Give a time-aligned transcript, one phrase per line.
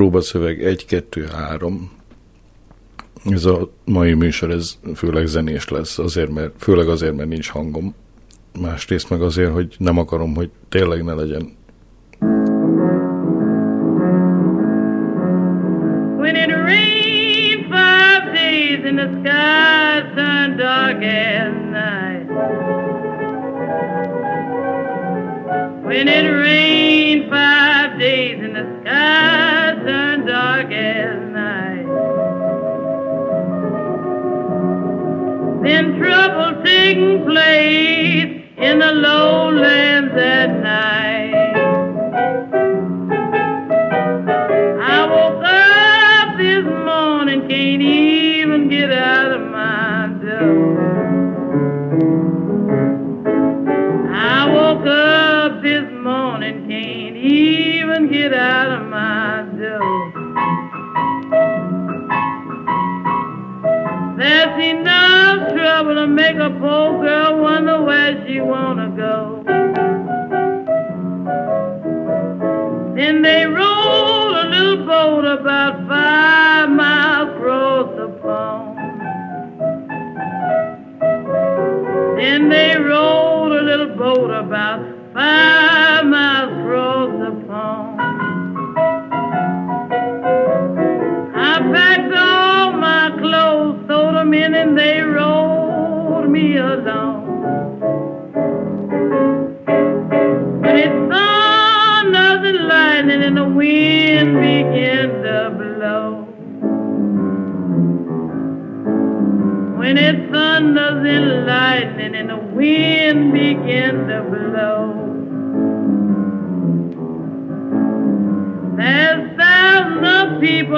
[0.00, 1.90] próbaszöveg 1, 2, 3.
[3.24, 7.94] Ez a mai műsor, ez főleg zenés lesz, azért, mert, főleg azért, mert nincs hangom.
[8.60, 11.52] Másrészt meg azért, hogy nem akarom, hogy tényleg ne legyen.
[25.84, 26.89] When it rained.
[36.90, 40.59] hiding place in the lowlands at
[65.80, 69.42] trouble to make a poor girl wonder where she wanna go.
[72.94, 75.79] Then they roll a little boat about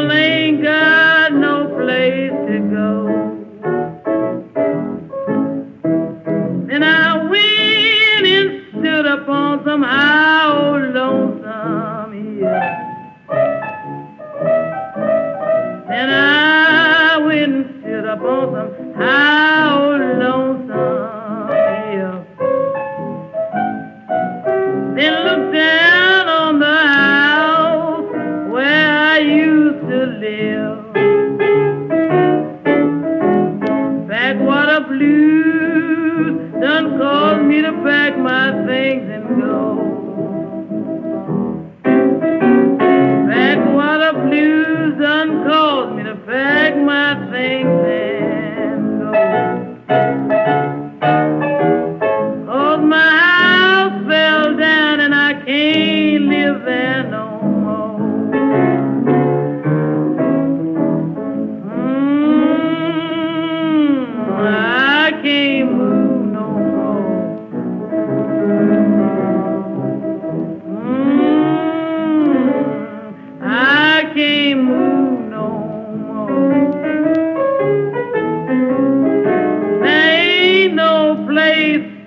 [0.02, 0.31] Holy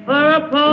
[0.06, 0.65] for a.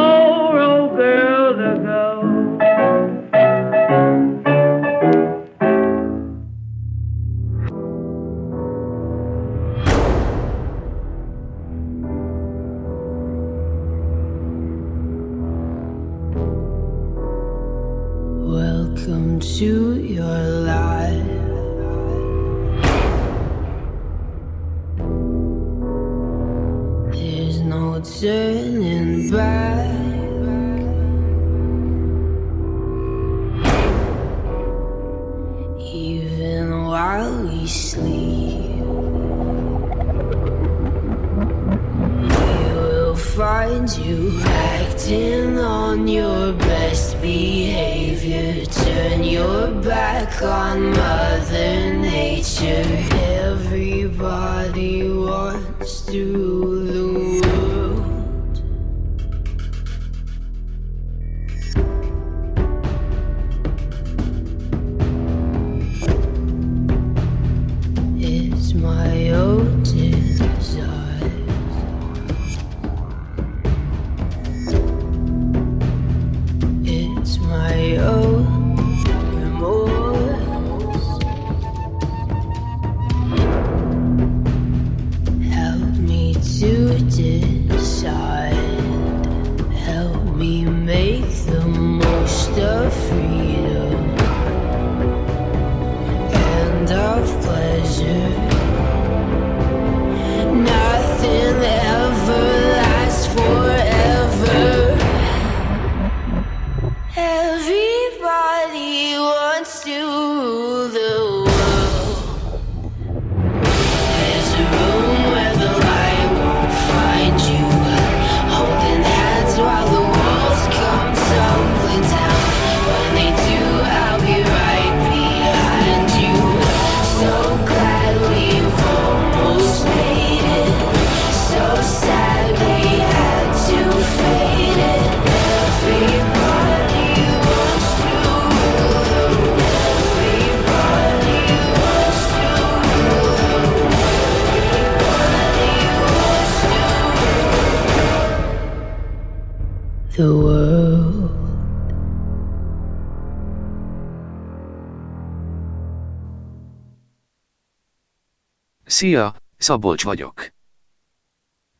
[159.03, 160.49] Szia, Szabolcs vagyok.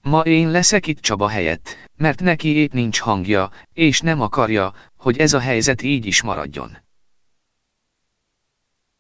[0.01, 5.19] Ma én leszek itt Csaba helyett, mert neki épp nincs hangja, és nem akarja, hogy
[5.19, 6.77] ez a helyzet így is maradjon.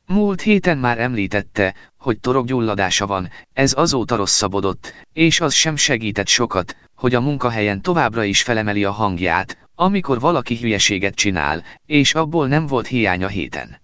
[0.07, 6.77] Múlt héten már említette, hogy torokgyulladása van, ez azóta rosszabbodott, és az sem segített sokat,
[6.95, 12.67] hogy a munkahelyen továbbra is felemeli a hangját, amikor valaki hülyeséget csinál, és abból nem
[12.67, 13.82] volt hiánya héten.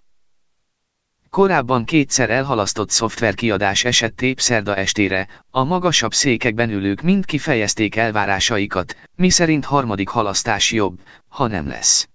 [1.29, 8.95] Korábban kétszer elhalasztott szoftverkiadás esett épp szerda estére, a magasabb székekben ülők mind kifejezték elvárásaikat,
[9.15, 12.09] miszerint harmadik halasztás jobb, ha nem lesz.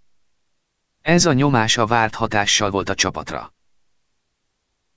[1.03, 3.55] Ez a nyomás a várt hatással volt a csapatra.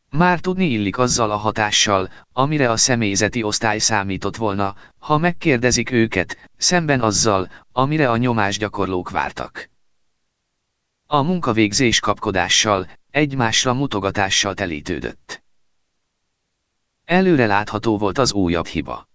[0.10, 6.38] Már tudni illik azzal a hatással, amire a személyzeti osztály számított volna, ha megkérdezik őket,
[6.58, 9.69] szemben azzal, amire a nyomásgyakorlók vártak.
[11.08, 15.44] A munkavégzés kapkodással, egymásra mutogatással telítődött.
[17.06, 19.10] Előre látható volt az újabb hiba.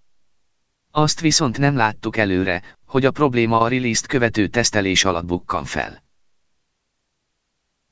[0.91, 6.03] Azt viszont nem láttuk előre, hogy a probléma a release követő tesztelés alatt bukkan fel.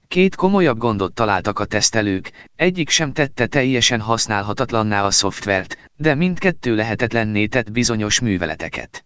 [0.09, 6.75] Két komolyabb gondot találtak a tesztelők, egyik sem tette teljesen használhatatlanná a szoftvert, de mindkettő
[6.75, 9.05] lehetetlenné tett bizonyos műveleteket.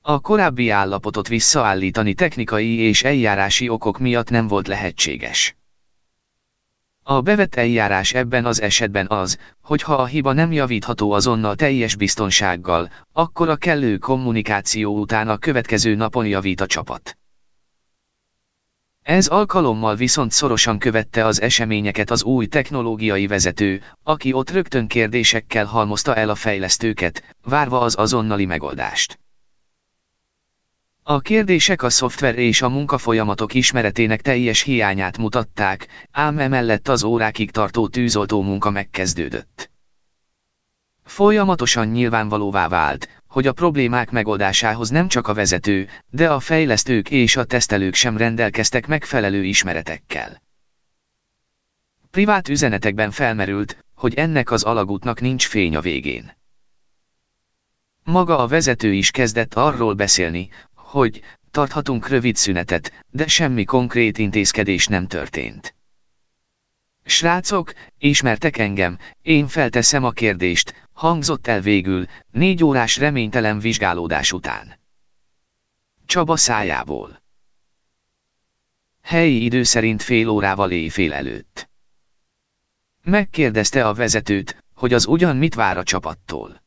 [0.00, 5.56] A korábbi állapotot visszaállítani technikai és eljárási okok miatt nem volt lehetséges.
[7.04, 11.96] A bevett eljárás ebben az esetben az, hogy ha a hiba nem javítható azonnal teljes
[11.96, 17.16] biztonsággal, akkor a kellő kommunikáció után a következő napon javít a csapat.
[19.02, 25.64] Ez alkalommal viszont szorosan követte az eseményeket az új technológiai vezető, aki ott rögtön kérdésekkel
[25.64, 29.21] halmozta el a fejlesztőket, várva az azonnali megoldást.
[31.04, 37.50] A kérdések a szoftver és a munkafolyamatok ismeretének teljes hiányát mutatták, ám emellett az órákig
[37.50, 39.70] tartó tűzoltó munka megkezdődött.
[41.04, 47.36] Folyamatosan nyilvánvalóvá vált, hogy a problémák megoldásához nem csak a vezető, de a fejlesztők és
[47.36, 50.42] a tesztelők sem rendelkeztek megfelelő ismeretekkel.
[52.10, 56.36] Privát üzenetekben felmerült, hogy ennek az alagútnak nincs fény a végén.
[58.04, 60.48] Maga a vezető is kezdett arról beszélni,
[60.92, 65.74] hogy tarthatunk rövid szünetet, de semmi konkrét intézkedés nem történt.
[67.04, 74.78] Srácok, ismertek engem, én felteszem a kérdést, hangzott el végül, négy órás reménytelen vizsgálódás után.
[76.06, 77.22] Csaba szájából.
[79.02, 81.70] Helyi idő szerint fél órával éjfél előtt.
[83.02, 86.61] Megkérdezte a vezetőt, hogy az ugyan mit vár a csapattól.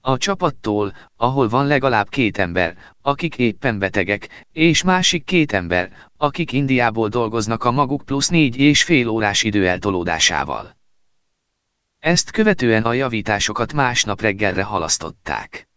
[0.00, 6.52] A csapattól, ahol van legalább két ember, akik éppen betegek, és másik két ember, akik
[6.52, 10.76] Indiából dolgoznak a maguk plusz négy és fél órás idő eltolódásával.
[11.98, 15.68] Ezt követően a javításokat másnap reggelre halasztották.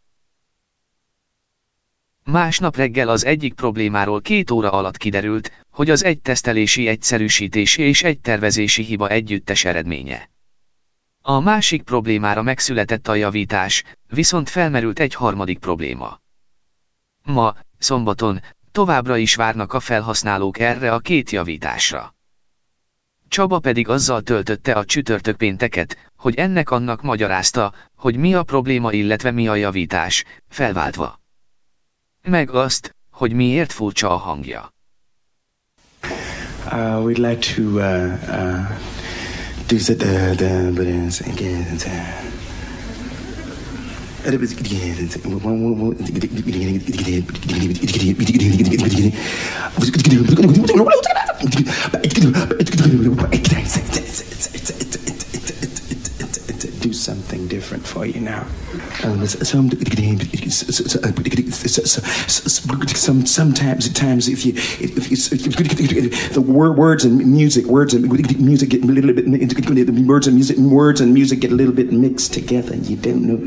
[2.23, 8.03] Másnap reggel az egyik problémáról két óra alatt kiderült, hogy az egy tesztelési egyszerűsítés és
[8.03, 10.32] egy tervezési hiba együttes eredménye.
[11.25, 16.21] A másik problémára megszületett a javítás, viszont felmerült egy harmadik probléma.
[17.23, 22.15] Ma, szombaton, továbbra is várnak a felhasználók erre a két javításra.
[23.27, 28.91] Csaba pedig azzal töltötte a csütörtök pénteket, hogy ennek annak magyarázta, hogy mi a probléma
[28.91, 31.19] illetve mi a javítás, felváltva.
[32.21, 34.73] Meg azt, hogy miért furcsa a hangja.
[36.65, 38.92] Uh, we'd like to uh, uh,
[39.73, 41.65] Du sitter der på den sengen
[51.91, 52.17] Thank
[54.57, 54.92] you
[56.83, 58.45] do something different for you now.
[59.05, 59.71] Um, some,
[62.87, 68.03] some, sometimes, at times, if you, if, the word, words and music, words and
[68.39, 71.73] music get a little bit, the words and music, words and music get a little
[71.73, 73.37] bit mixed together, and you don't know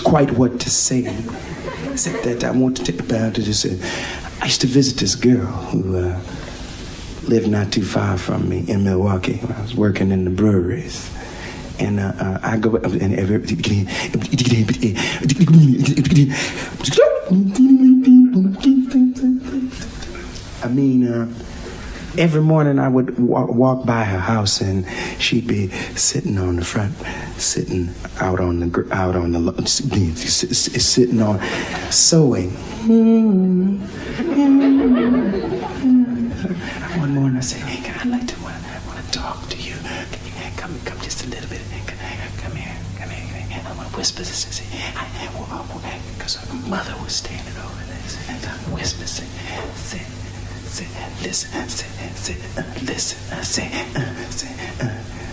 [0.02, 1.04] quite what to say.
[1.92, 3.66] Except that I want to talk about it is,
[4.40, 5.98] I used to visit this girl who.
[5.98, 6.20] Uh,
[7.24, 9.40] lived not too far from me in Milwaukee.
[9.56, 11.10] I was working in the breweries.
[11.78, 13.42] And uh, uh, I go and every.
[20.62, 21.28] I mean, uh,
[22.16, 24.86] every morning I would walk, walk by her house and
[25.18, 26.94] she'd be sitting on the front,
[27.36, 27.90] sitting
[28.20, 31.40] out on the out on the sitting on
[31.90, 32.50] sewing.
[37.00, 39.74] One morning I said, "Hey, can I like to want, want to talk to you?
[40.12, 41.60] Can you come come a little bit?
[41.86, 43.62] Come here, come here, come here.
[43.66, 44.44] I want to whisper this.
[46.16, 48.02] Because her mother was standing over there.
[48.28, 49.26] And I whisper, say,
[49.74, 50.04] say,
[50.68, 50.86] say,
[51.22, 55.23] listen, say, say, uh, listen, uh, say, uh, say, uh,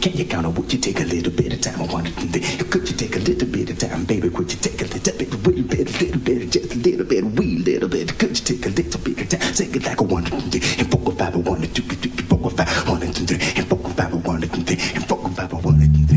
[0.00, 1.80] can you count on would you take a little bit of time?
[1.80, 4.30] I wanted to think, could you take a little bit of time, baby?
[4.30, 7.58] Could you take a little bit, wee bit, little bit, just a little bit, wee
[7.58, 8.18] little bit?
[8.18, 9.52] Could you take a little bit of time?
[9.54, 12.88] Take it like a one, two, three, and four, five, one, two, three, four, five,
[12.88, 16.07] one, two, three, and four, five, one, two, three, and four, five, one, two, three,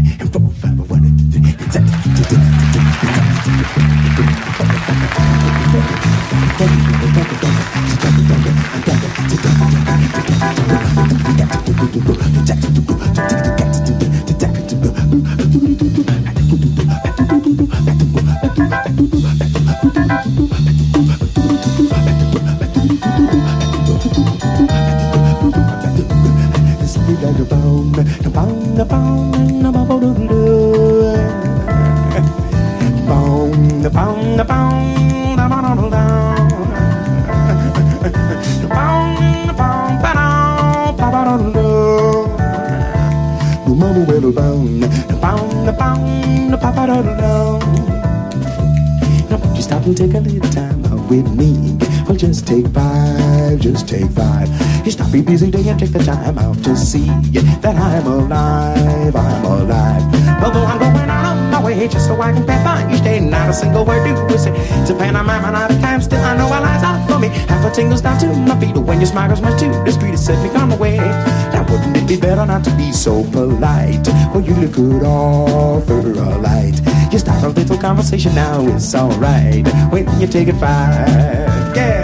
[55.81, 57.07] Take the time out to see
[57.61, 60.43] that I'm alive, I'm alive.
[60.43, 63.19] Although I'm going out on my way just so I can pay by each day,
[63.19, 64.53] not a single word do you say.
[64.79, 67.29] It's a pantomime and out of time, still I know our lies out for me.
[67.49, 70.17] Half a tingles down to my feet when your smile goes much too discreet to
[70.19, 70.97] set me on the way.
[70.97, 74.07] Now, wouldn't it be better not to be so polite?
[74.31, 76.79] Well, you look good offer a light.
[77.11, 81.09] You start a little conversation now, it's alright when you take it fine.
[81.75, 82.00] Yeah.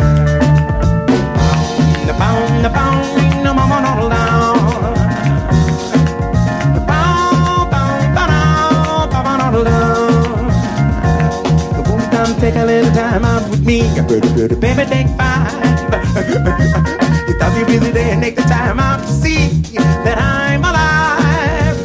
[13.17, 13.81] A time out with me.
[14.59, 15.53] Baby, take five.
[17.27, 19.50] you thought you busy day and take the time out to see
[20.05, 21.77] that I'm alive.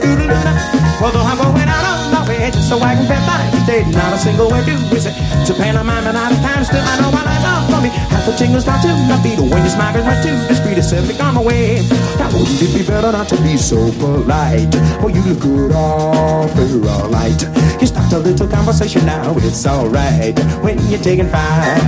[1.03, 3.83] Although I'm going out on my way just so I can pet by each day.
[3.93, 5.15] Not a single word do is it.
[5.51, 6.65] A pantomime and out of time.
[6.65, 7.89] Still, I know my lies out for me.
[7.89, 9.39] Half the tingles down to my feet.
[9.39, 11.83] When your smile is much too discreet, it's simply gone away.
[12.19, 14.75] Now, wouldn't it be better not to be so polite?
[15.03, 17.72] Well, you look good off, you're all right.
[17.83, 20.39] You start a little conversation now, it's alright.
[20.63, 21.83] When you're taking five.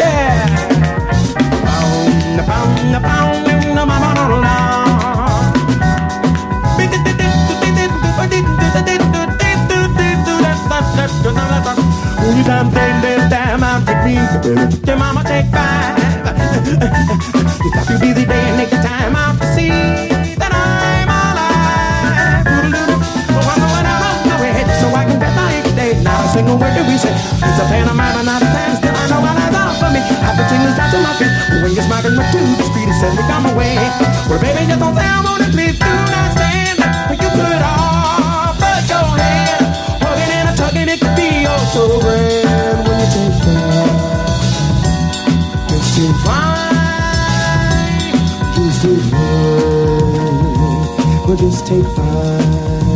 [0.00, 0.46] Yeah.
[2.46, 2.78] Pound,
[12.34, 14.14] You done take this time out with me.
[14.86, 15.98] Your mama take five.
[17.62, 20.15] you stop your busy day and take the time out to see
[26.76, 28.76] A that we said, It's a pantomime and not a time.
[28.76, 30.00] Still, I know my lies out for me.
[30.20, 31.32] Half the tingles down to my feet.
[31.64, 33.80] When you're smiling with two discreet, it says we come away.
[34.28, 35.52] Well, baby, just don't say I want it.
[35.56, 36.76] Please do not stand.
[37.08, 39.56] But you put off, but go ahead.
[40.04, 43.96] Hugging and a tugging, it could be oh so grand when you take time.
[45.72, 48.20] Just to find,
[48.52, 51.24] just to find.
[51.24, 52.95] Well, just take five.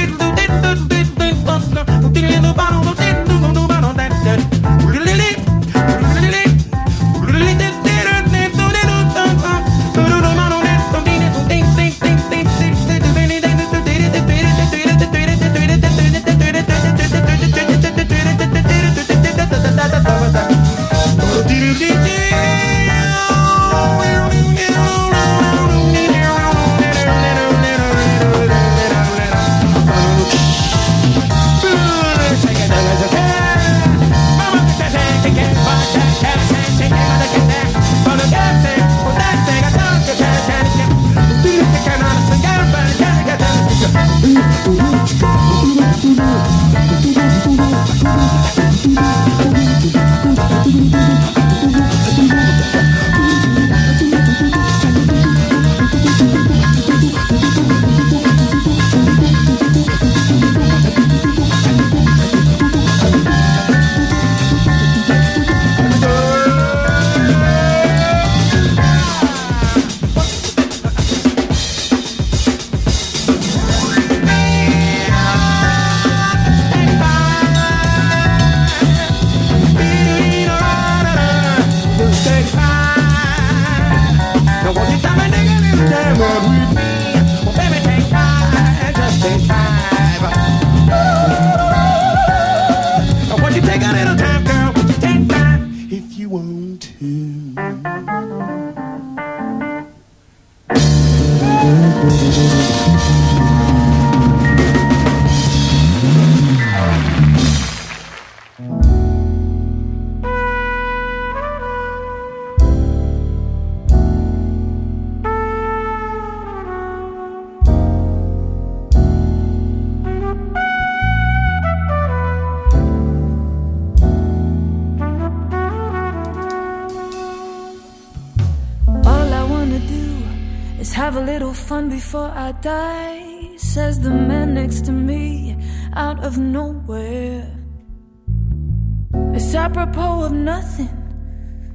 [140.61, 140.93] Nothing.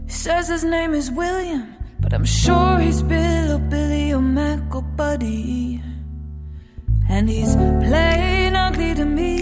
[0.07, 4.75] He says his name is William, but I'm sure he's Bill or Billy or Mac
[4.75, 5.83] or Buddy.
[7.09, 9.33] And he's plain ugly to me,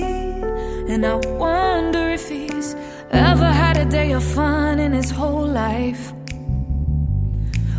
[0.92, 2.74] and I wonder if he's
[3.11, 6.12] ever had a day of fun in his whole life.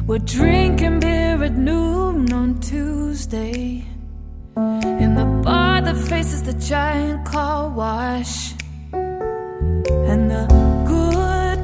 [0.08, 3.84] We're drinking beer at noon on Tuesday
[5.04, 8.54] in the bar that faces the giant car wash.
[10.12, 10.65] And the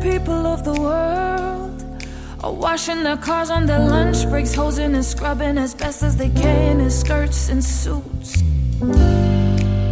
[0.02, 2.06] people of the world
[2.44, 6.30] are washing their cars on their lunch breaks, hosing and scrubbing as best as they
[6.30, 8.42] can in skirts and suits.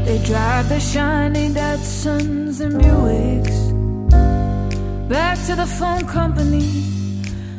[0.05, 3.59] They drive their shiny Datsuns and Buicks
[5.09, 6.89] back to the phone company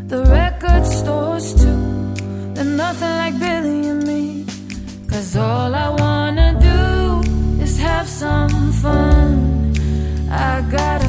[0.06, 2.14] the record stores too.
[2.54, 4.44] They're nothing like Billy and me.
[5.08, 9.72] Cause all I wanna do is have some fun.
[10.30, 10.99] I got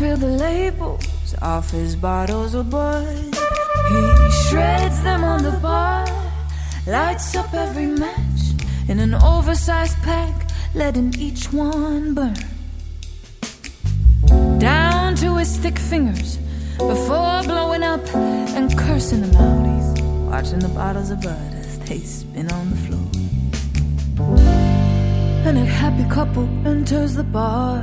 [0.00, 3.04] peel the labels off his bottles of bud.
[3.90, 6.06] He shreds them on the bar,
[6.86, 8.40] lights up every match
[8.88, 12.34] in an oversized pack, letting each one burn
[14.58, 16.38] down to his thick fingers
[16.78, 18.02] before blowing up
[18.56, 19.60] and cursing them out.
[20.30, 23.08] Watching the bottles of bud as they spin on the floor.
[25.46, 27.82] And a happy couple enters the bar,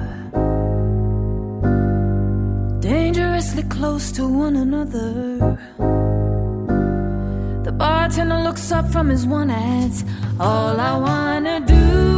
[3.47, 5.57] intensely close to one another.
[7.63, 10.03] The bartender looks up from his one ads.
[10.39, 12.16] All I wanna do.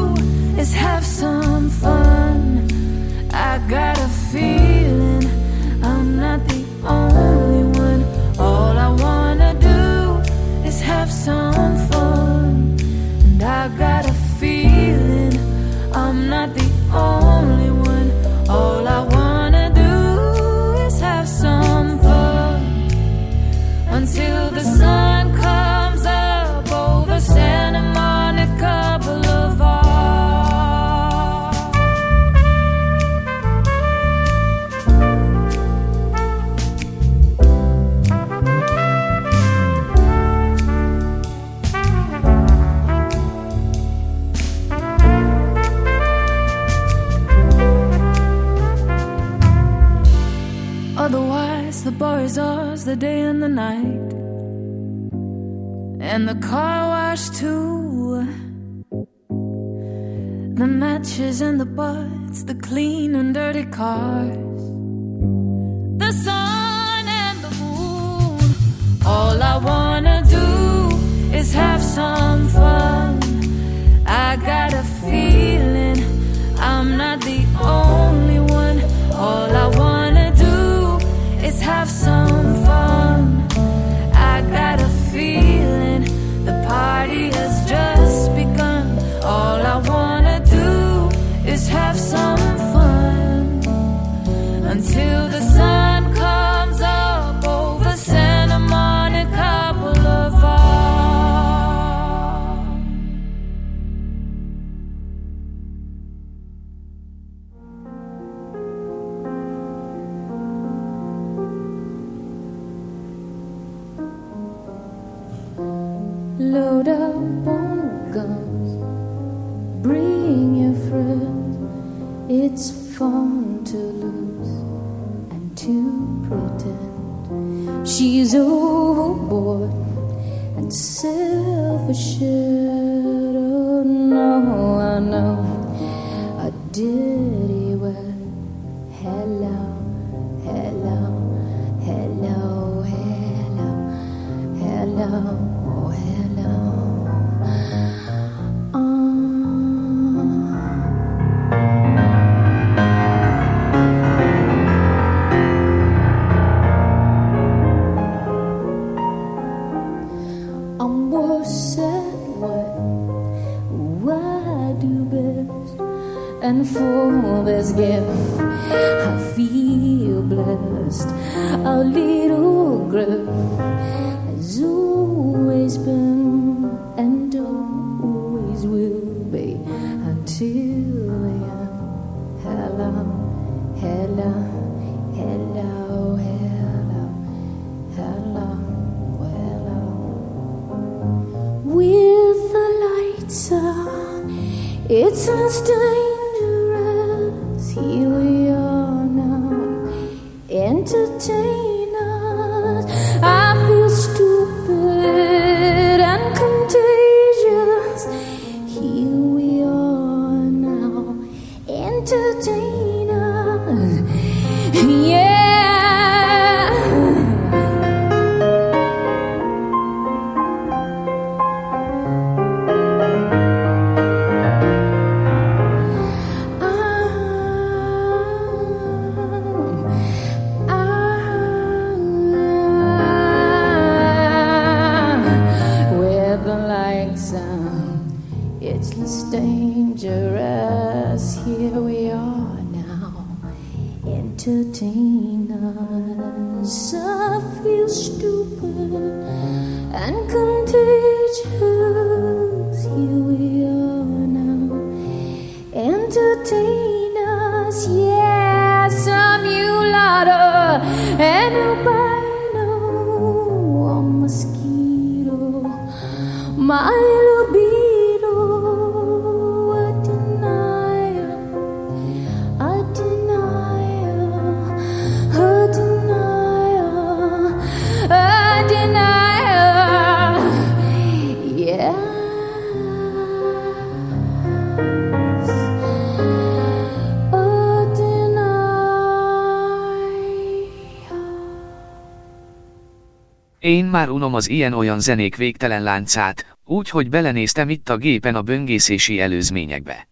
[293.99, 299.19] Már unom az ilyen-olyan zenék végtelen láncát, úgy, hogy belenéztem itt a gépen a böngészési
[299.19, 300.09] előzményekbe.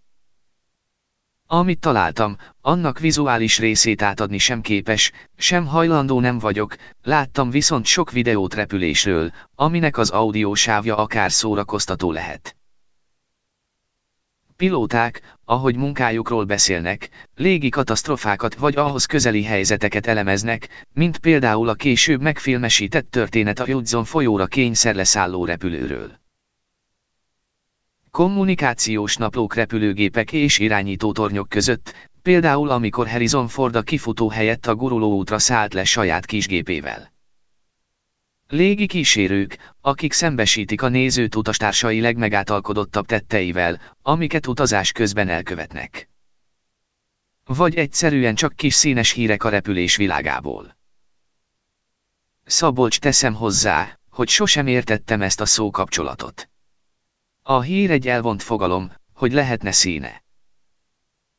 [1.46, 8.12] Amit találtam, annak vizuális részét átadni sem képes, sem hajlandó nem vagyok, láttam viszont sok
[8.12, 12.56] videót repülésről, aminek az audiósávja akár szórakoztató lehet.
[14.58, 22.22] Pilóták, ahogy munkájukról beszélnek, légi katasztrofákat vagy ahhoz közeli helyzeteket elemeznek, mint például a később
[22.22, 26.12] megfilmesített történet a Judson folyóra kényszerleszálló repülőről.
[28.12, 35.40] Kommunikációs naplók repülőgépek és irányítótornyok között, például amikor Harrison Ford a kifutó helyett a gurulóútra
[35.40, 37.12] szállt le saját kisgépével.
[38.50, 46.10] Légi kísérők, akik szembesítik a nézőt utastársai legmegátalkodottabb tetteivel, amiket utazás közben elkövetnek.
[47.46, 50.78] Vagy egyszerűen csak kis színes hírek a repülés világából.
[52.46, 56.50] Szabolcs teszem hozzá, hogy sosem értettem ezt a szókapcsolatot.
[57.44, 60.24] A hír egy elvont fogalom, hogy lehetne színe.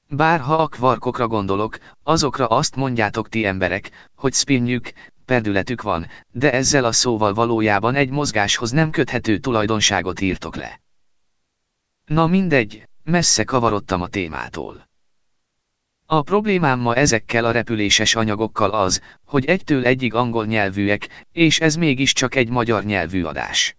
[0.09, 4.93] Bár ha a kvarkokra gondolok, azokra azt mondjátok ti emberek, hogy spinjük,
[5.29, 10.81] perdületük van, de ezzel a szóval valójában egy mozgáshoz nem köthető tulajdonságot írtok le.
[12.05, 14.89] Na mindegy, messze kavarodtam a témától.
[16.07, 21.77] A problémám ma ezekkel a repüléses anyagokkal az, hogy egytől egyig angol nyelvűek, és ez
[21.77, 23.77] mégiscsak egy magyar nyelvű adás.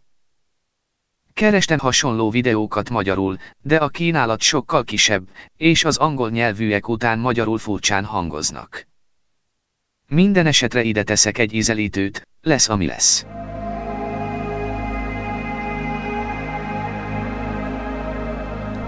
[1.34, 7.58] Kerestem hasonló videókat magyarul, de a kínálat sokkal kisebb, és az angol nyelvűek után magyarul
[7.58, 8.89] furcsán hangoznak.
[10.12, 13.26] Minden esetre ide teszek egy ízelítőt, lesz ami lesz.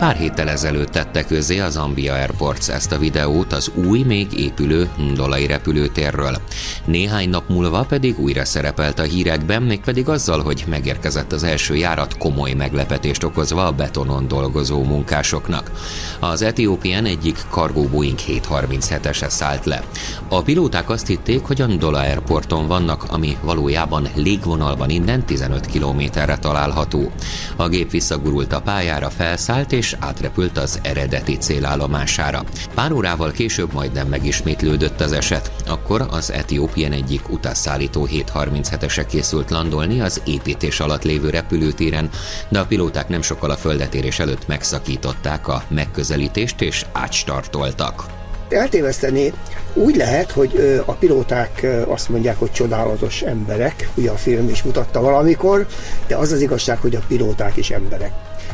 [0.01, 4.89] Pár héttel ezelőtt tette közé az Ambia Airports ezt a videót az új, még épülő
[4.97, 6.37] Ndolai repülőtérről.
[6.85, 12.17] Néhány nap múlva pedig újra szerepelt a hírekben, mégpedig azzal, hogy megérkezett az első járat
[12.17, 15.71] komoly meglepetést okozva a betonon dolgozó munkásoknak.
[16.19, 19.83] Az Etiópián egyik Cargo Boeing 737-ese szállt le.
[20.27, 26.37] A pilóták azt hitték, hogy a Ndola Airporton vannak, ami valójában légvonalban innen 15 kilométerre
[26.37, 27.11] található.
[27.55, 32.43] A gép visszagurult a pályára, felszállt és átrepült az eredeti célállomására.
[32.75, 35.51] Pár órával később majdnem megismétlődött az eset.
[35.67, 42.09] Akkor az Etiópián egyik utasszállító 737-ese készült landolni az építés alatt lévő repülőtéren,
[42.49, 48.05] de a pilóták nem sokkal a földetérés előtt megszakították a megközelítést és átstartoltak.
[48.49, 49.33] Eltéveszteni
[49.73, 55.01] úgy lehet, hogy a pilóták azt mondják, hogy csodálatos emberek, ugye a film is mutatta
[55.01, 55.67] valamikor,
[56.07, 58.11] de az az igazság, hogy a pilóták is emberek.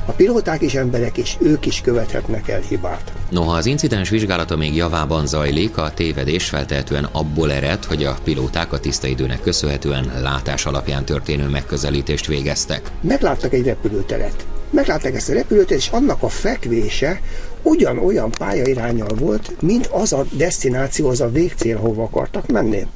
[0.09, 3.13] A pilóták is emberek, és ők is követhetnek el hibát.
[3.29, 8.73] Noha az incidens vizsgálata még javában zajlik, a tévedés feltehetően abból ered, hogy a pilóták
[8.73, 12.91] a tiszta időnek köszönhetően látás alapján történő megközelítést végeztek.
[13.01, 14.45] Megláttak egy repülőteret.
[14.69, 17.21] Meglátták ezt a repülőteret, és annak a fekvése
[17.61, 22.87] ugyanolyan pályairányal volt, mint az a destináció, az a végcél, hova akartak menni.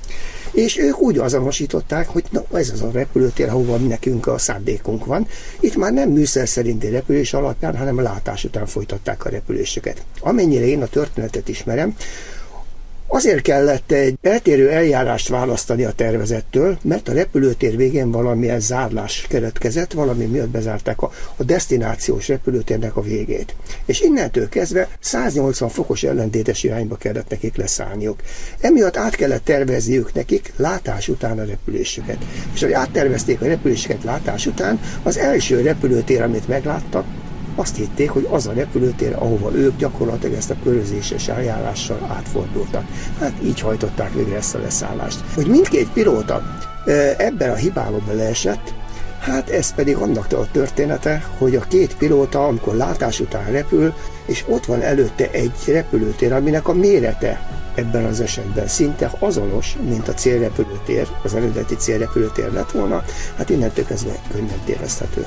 [0.52, 5.28] És ők úgy azonosították, hogy na, ez az a repülőtér, ahova nekünk a szándékunk van.
[5.60, 10.04] Itt már nem műszer szerinti repülés alapján, hanem látás után folytatták a repüléseket.
[10.20, 11.96] Amennyire én a történetet ismerem,
[13.14, 19.92] Azért kellett egy eltérő eljárást választani a tervezettől, mert a repülőtér végén valamilyen zárlás keretkezett,
[19.92, 23.56] valami miatt bezárták a, a destinációs repülőtérnek a végét.
[23.86, 28.22] És innentől kezdve 180 fokos ellentétes irányba kellett nekik leszállniuk.
[28.60, 32.18] Emiatt át kellett tervezniük nekik látás után a repülésüket.
[32.54, 37.06] És hogy áttervezték a repüléseket látás után, az első repülőtér, amit megláttak,
[37.62, 42.84] azt hitték, hogy az a repülőtér, ahova ők gyakorlatilag ezt a körözéses eljárással átfordultak.
[43.20, 45.20] Hát így hajtották végre ezt a leszállást.
[45.36, 46.42] Hogy mindkét pilóta
[47.18, 48.74] ebben a hibába beleesett,
[49.20, 53.94] Hát ez pedig annak a története, hogy a két pilóta, amikor látás után repül,
[54.26, 57.42] és ott van előtte egy repülőtér, aminek a mérete
[57.76, 63.04] ebben az esetben szinte azonos, mint a célrepülőtér, az eredeti célrepülőtér lett volna,
[63.38, 65.26] hát innentől kezdve könnyen téveszthető.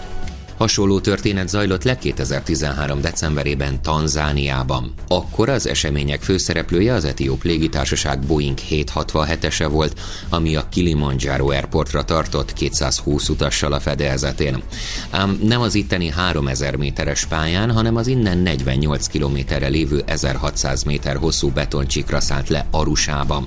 [0.56, 3.00] Hasonló történet zajlott le 2013.
[3.00, 4.92] decemberében Tanzániában.
[5.08, 12.52] Akkor az események főszereplője az etióp légitársaság Boeing 767-ese volt, ami a Kilimanjaro Airportra tartott
[12.52, 14.62] 220 utassal a fedezetén.
[15.10, 21.16] Ám nem az itteni 3000 méteres pályán, hanem az innen 48 kilométerre lévő 1600 méter
[21.16, 23.44] hosszú betoncsikra szállt le Arusában.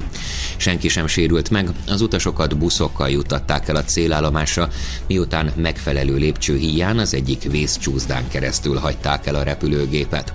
[0.57, 4.69] Senki sem sérült meg, az utasokat buszokkal juttatták el a célállomásra,
[5.07, 10.33] miután megfelelő lépcső híján után az egyik vészcsúszdán keresztül hagyták el a repülőgépet.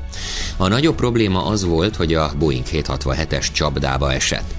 [0.56, 4.54] A nagyobb probléma az volt, hogy a Boeing 767-es csapdába esett.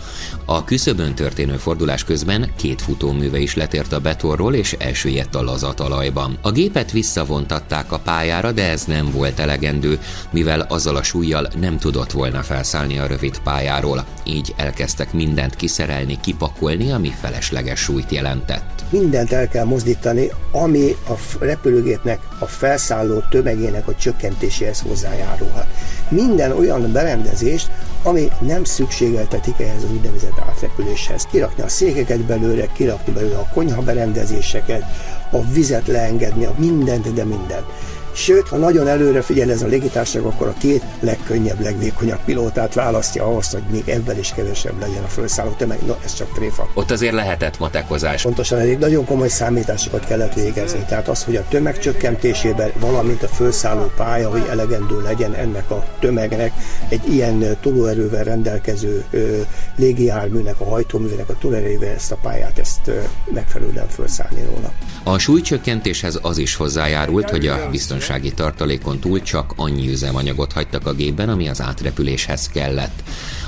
[0.46, 6.38] A küszöbön történő fordulás közben két futóműve is letért a betonról és elsüllyedt a lazatalajban.
[6.42, 10.00] A gépet visszavontatták a pályára, de ez nem volt elegendő,
[10.32, 14.06] mivel azzal a súlyjal nem tudott volna felszállni a rövid pályáról.
[14.24, 18.73] Így elkezdtek mindent kiszerelni, kipakolni, ami felesleges súlyt jelentett.
[18.90, 25.68] Mindent el kell mozdítani, ami a repülőgépnek a felszálló tömegének a csökkentéséhez hozzájárulhat.
[26.10, 27.72] Minden olyan berendezést,
[28.04, 31.26] ami nem szükségeltetik ehhez az úgynevezett átrepüléshez.
[31.32, 34.84] Kirakni a székeket belőle, kirakni belőle a konyha berendezéseket,
[35.32, 37.66] a vizet leengedni, a mindent, de mindent.
[38.14, 43.24] Sőt, ha nagyon előre figyel ez a légitársaság, akkor a két legkönnyebb, legvékonyabb pilótát választja
[43.24, 45.80] ahhoz, hogy még ebben is kevesebb legyen a felszálló tömeg.
[45.86, 46.70] No, ez csak tréfa.
[46.74, 48.22] Ott azért lehetett matekozás.
[48.22, 50.86] Pontosan elég nagyon komoly számításokat kellett végezni.
[50.88, 55.86] Tehát az, hogy a tömeg csökkentésében, valamint a felszálló pálya, hogy elegendő legyen ennek a
[56.00, 56.52] tömegnek,
[56.90, 59.42] egy ilyen tolóerővel rendelkező ö,
[59.76, 63.00] légijárműnek, a hajtóművének a tolóerővel ezt a pályát, ezt ö,
[63.34, 64.72] megfelelően felszállni róla.
[65.04, 67.70] A súlycsökkentéshez az is hozzájárult, hogy a
[68.04, 73.04] biztonsági tartalékon túl csak annyi üzemanyagot hagytak a gépben, ami az átrepüléshez kellett.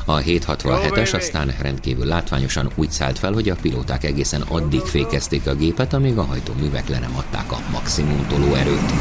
[0.05, 5.55] A 767-es aztán rendkívül látványosan úgy szállt fel, hogy a pilóták egészen addig fékezték a
[5.55, 8.91] gépet, amíg a hajtóművek le nem adták a maximum tolóerőt.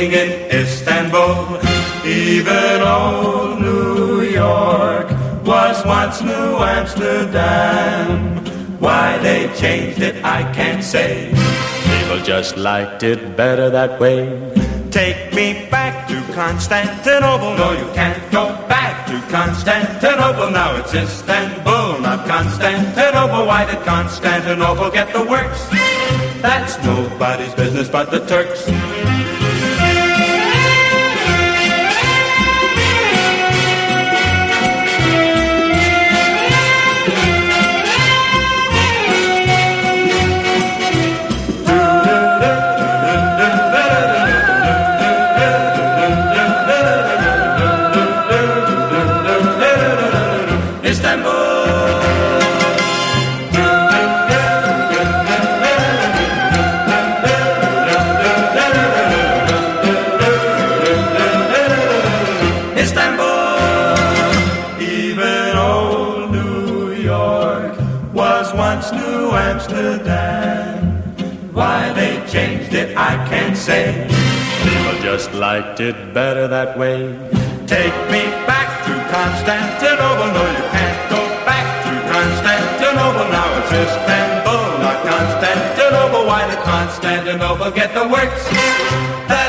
[0.00, 1.60] Waiting in Istanbul.
[2.04, 5.10] Even old New York
[5.44, 8.36] was once New Amsterdam.
[8.78, 11.30] Why they changed it, I can't say.
[11.84, 14.24] People just liked it better that way.
[14.90, 17.54] Take me back to Constantinople.
[17.56, 20.50] No, you can't go back to Constantinople.
[20.50, 23.46] Now it's Istanbul, not Constantinople.
[23.46, 25.68] Why did Constantinople get the works?
[26.40, 29.19] That's nobody's business but the Turks.
[75.20, 77.12] just liked it better that way.
[77.66, 80.32] Take me back to Constantinople.
[80.32, 83.28] No, you can't go back to Constantinople.
[83.28, 86.24] Now it's Istanbul, not Constantinople.
[86.24, 89.39] Why did Constantinople get the works?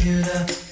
[0.00, 0.67] hear the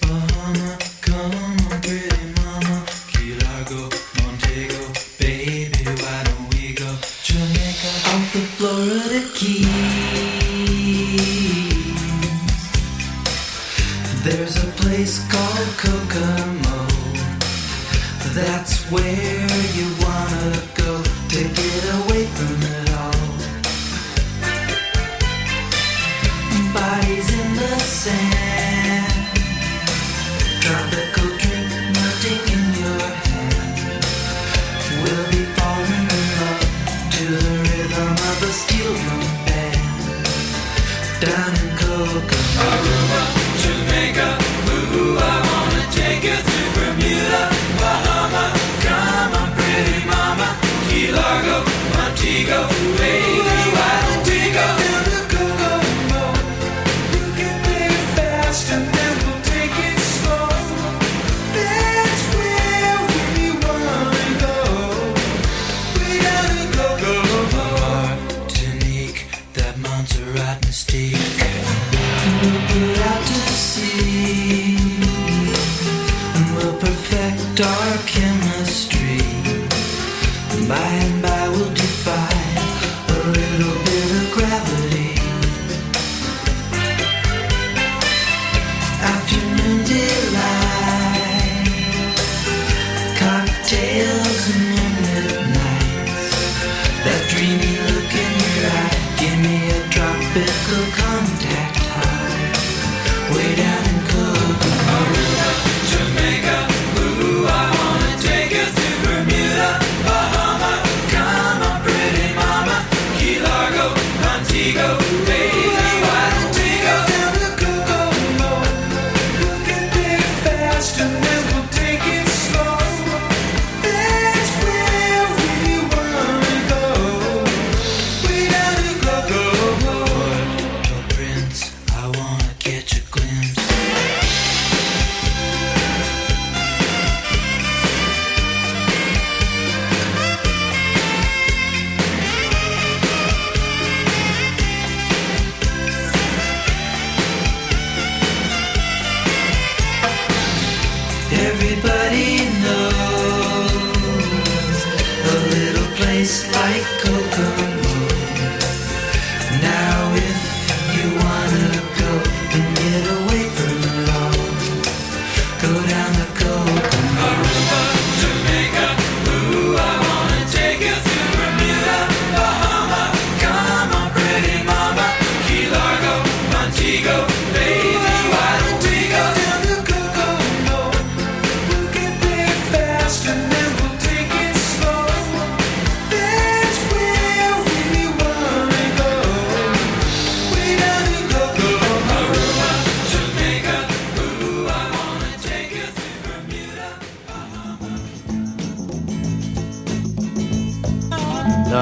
[100.67, 101.66] physical contact.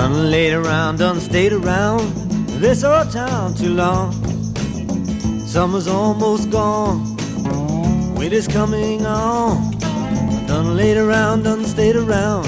[0.04, 2.12] Done laid around, done stayed around
[2.60, 4.12] this old town too long.
[5.46, 7.16] Summer's almost gone,
[8.14, 9.70] winter's coming on.
[10.46, 12.44] Done laid around, done stayed around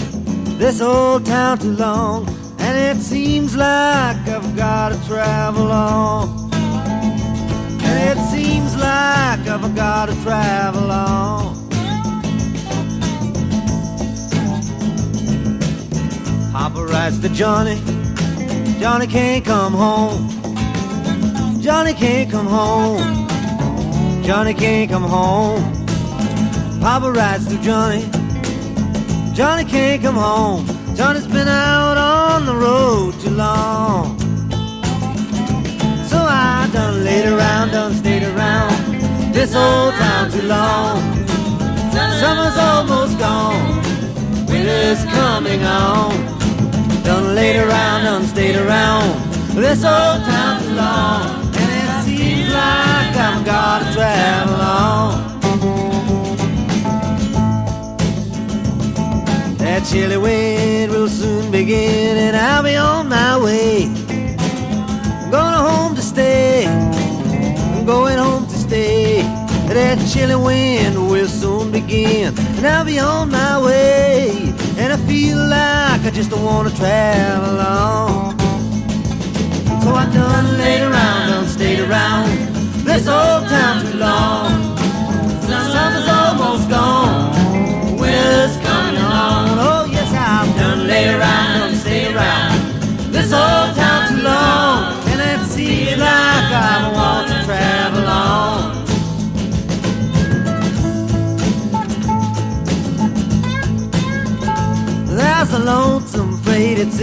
[0.58, 2.28] this old town too long.
[2.58, 6.52] And it seems like I've gotta travel on.
[6.52, 11.55] And it seems like I've gotta travel on.
[16.58, 17.78] Papa writes to Johnny,
[18.80, 20.26] Johnny can't come home.
[21.60, 23.28] Johnny can't come home.
[24.24, 25.60] Johnny can't come home.
[26.80, 28.08] Papa writes to Johnny,
[29.34, 30.64] Johnny can't come home.
[30.96, 34.18] Johnny's been out on the road too long.
[36.08, 38.72] So I done laid around, done stayed around
[39.34, 41.02] this old town too long.
[41.92, 43.76] Summer's almost gone,
[44.46, 46.35] winter's coming on.
[47.06, 49.14] Done laid around, done stayed around.
[49.54, 55.36] This old time's long, and it seems like I've got to travel on.
[59.58, 63.84] That chilly wind will soon begin, and I'll be on my way.
[63.84, 66.66] I'm going home to stay.
[66.66, 69.22] I'm going home to stay.
[69.68, 74.45] That chilly wind will soon begin, and I'll be on my way.
[74.88, 78.38] And I feel like I just don't want to travel on.
[79.82, 82.28] So I done laid around, done stayed around
[82.84, 84.85] this old town too long.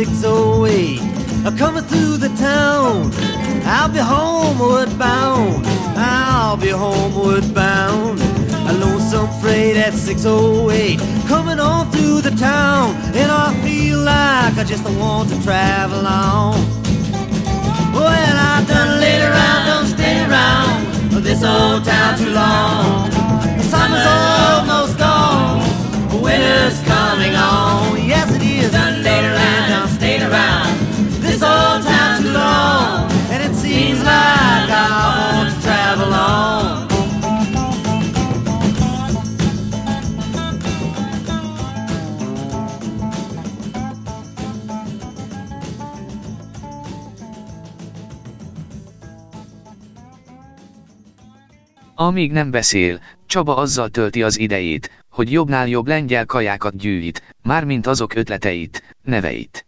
[0.05, 0.99] 608
[1.45, 3.11] a coming through the town.
[3.63, 5.65] I'll be homeward bound.
[5.95, 8.19] I'll be homeward bound.
[8.69, 12.95] A lonesome freight at 608 coming on through the town.
[13.15, 16.55] And I feel like I just don't want to travel on.
[17.93, 23.09] Well, I've done laid around, done stayed around this old town too long.
[23.71, 25.59] Summer's almost gone,
[26.21, 28.05] winter's coming on.
[28.05, 28.71] Yes, it is.
[28.71, 29.92] Done done stayed
[30.33, 30.77] around
[31.21, 34.85] this old town long, and it seems like I
[35.35, 36.81] want to travel on.
[51.95, 57.87] Amíg nem beszél, Csaba azzal tölti az idejét, hogy jobbnál jobb lengyel kajákat gyűjt, mármint
[57.87, 59.65] azok ötleteit, neveit.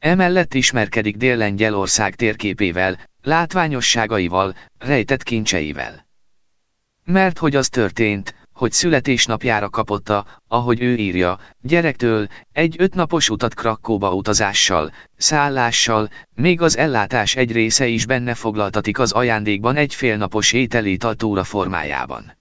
[0.00, 6.06] Emellett ismerkedik Dél-Lengyelország térképével, látványosságaival, rejtett kincseivel.
[7.04, 14.14] Mert hogy az történt, hogy születésnapjára kapotta, ahogy ő írja, gyerektől, egy ötnapos utat Krakkóba
[14.14, 21.44] utazással, szállással, még az ellátás egy része is benne foglaltatik az ajándékban egy félnapos ételétaltúra
[21.44, 22.38] formájában.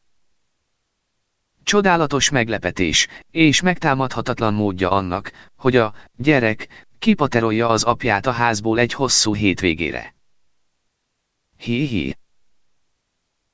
[1.63, 8.93] Csodálatos meglepetés, és megtámadhatatlan módja annak, hogy a gyerek kipaterolja az apját a házból egy
[8.93, 10.15] hosszú hétvégére.
[11.57, 12.17] Hi-hi.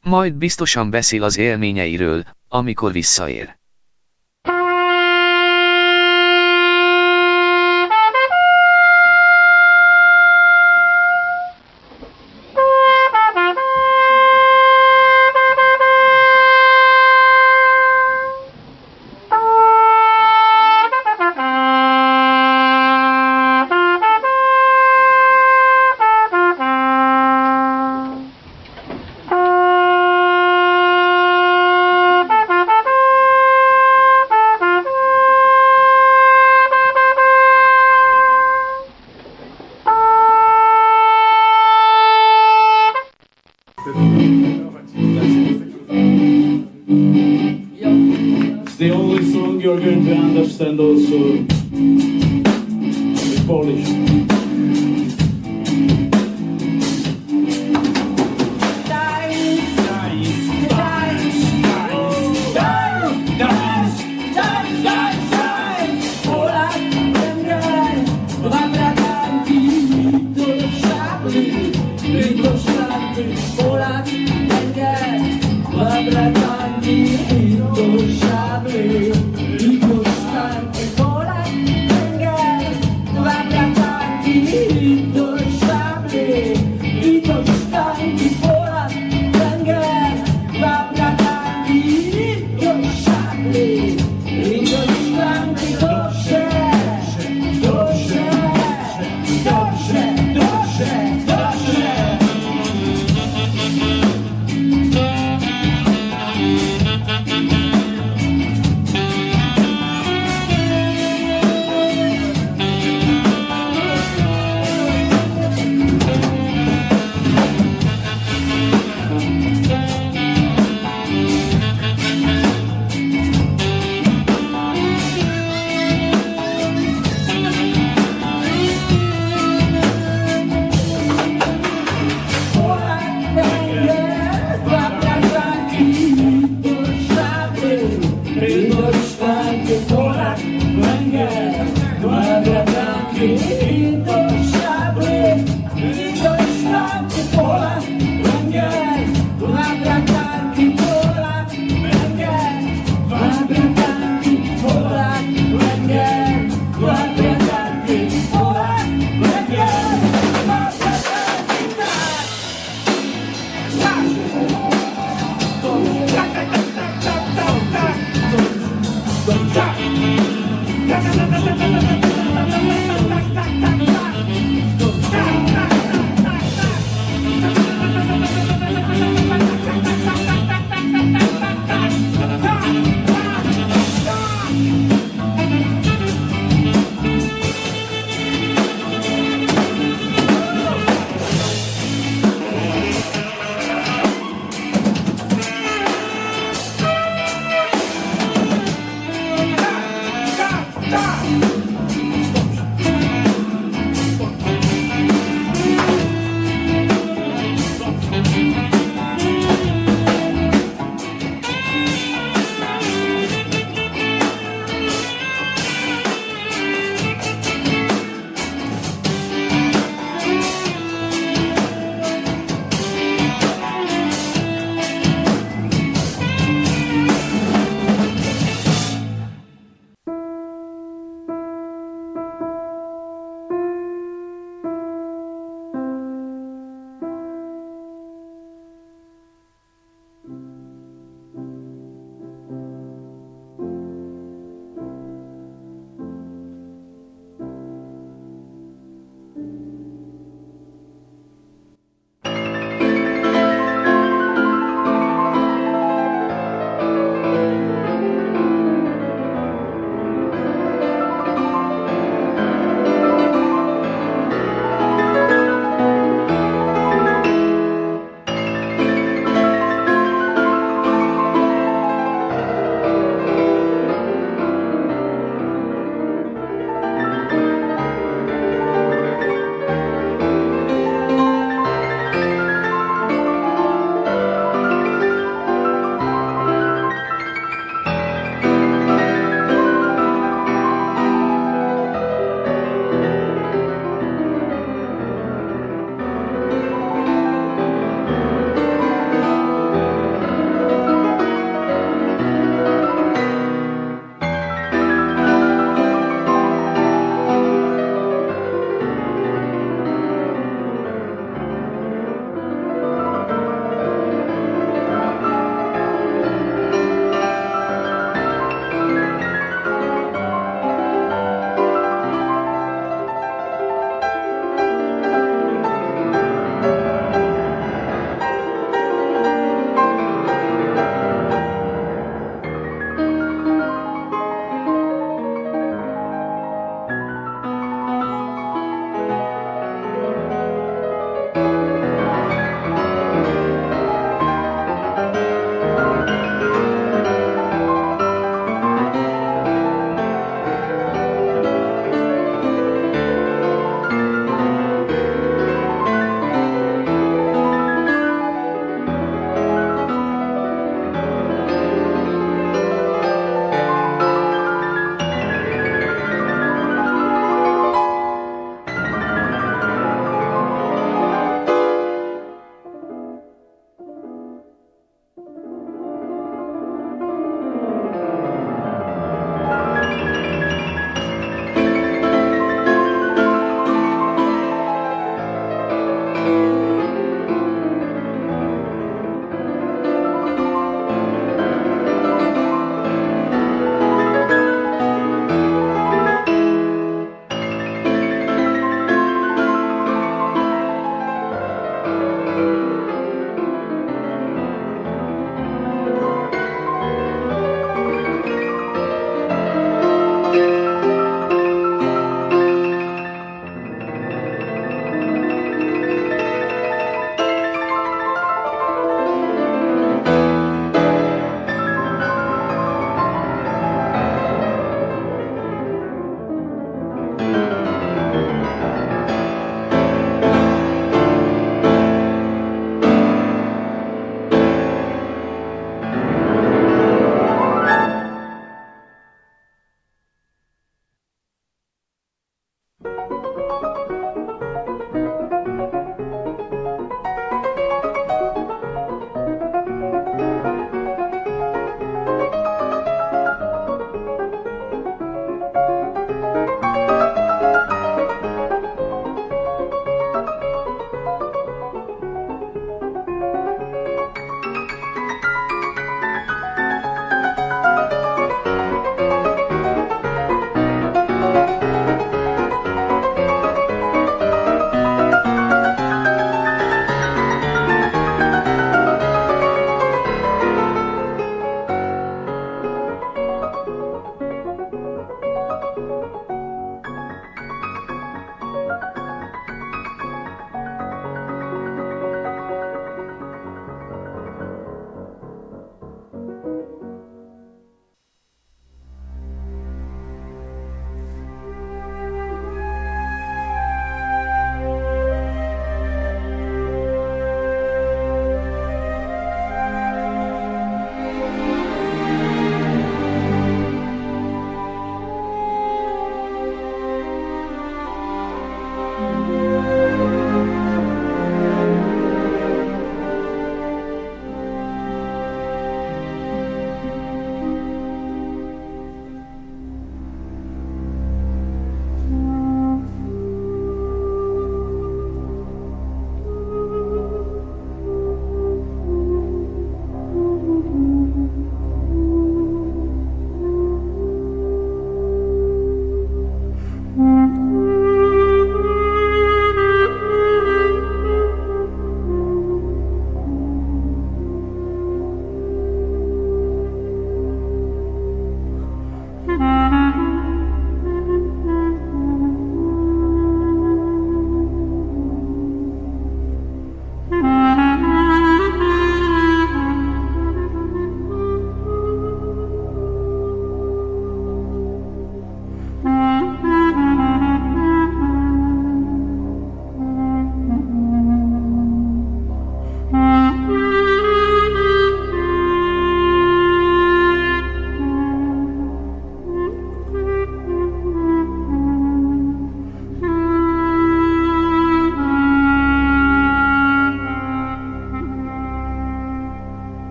[0.00, 3.58] Majd biztosan beszél az élményeiről, amikor visszaér.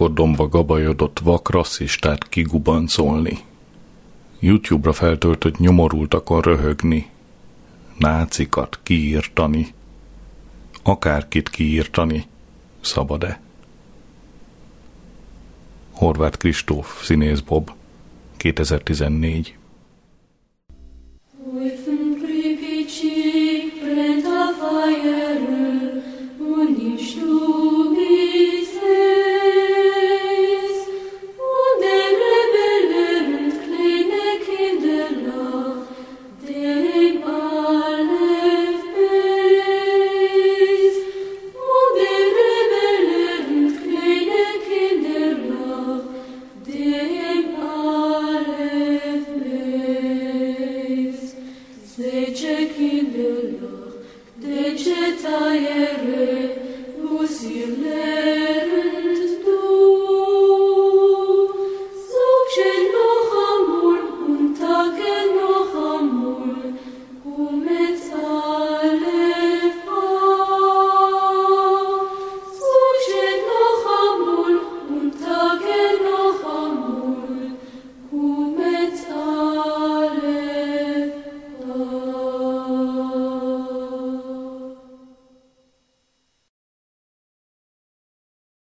[0.00, 3.38] Drótkordonba gabajodott vak rasszistát kigubancolni,
[4.38, 7.10] YouTube-ra feltöltött nyomorultakon röhögni,
[7.98, 9.74] nácikat kiírtani,
[10.82, 12.24] akárkit kiírtani,
[12.80, 13.40] szabad-e?
[15.90, 17.70] Horváth Kristóf, színész Bob,
[18.36, 19.56] 2014.
[21.52, 21.89] With